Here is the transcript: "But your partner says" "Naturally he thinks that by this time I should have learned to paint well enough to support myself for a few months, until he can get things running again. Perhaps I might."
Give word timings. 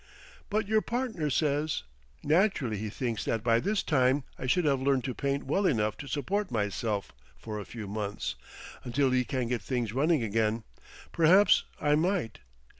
"But 0.49 0.67
your 0.67 0.81
partner 0.81 1.29
says" 1.29 1.83
"Naturally 2.23 2.77
he 2.79 2.89
thinks 2.89 3.23
that 3.25 3.43
by 3.43 3.59
this 3.59 3.83
time 3.83 4.23
I 4.35 4.47
should 4.47 4.65
have 4.65 4.81
learned 4.81 5.03
to 5.03 5.13
paint 5.13 5.43
well 5.43 5.67
enough 5.67 5.95
to 5.97 6.07
support 6.07 6.49
myself 6.49 7.11
for 7.37 7.59
a 7.59 7.65
few 7.65 7.87
months, 7.87 8.33
until 8.83 9.11
he 9.11 9.23
can 9.23 9.47
get 9.47 9.61
things 9.61 9.93
running 9.93 10.23
again. 10.23 10.63
Perhaps 11.11 11.65
I 11.79 11.93
might." 11.93 12.39